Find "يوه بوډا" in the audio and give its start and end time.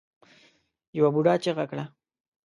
0.97-1.33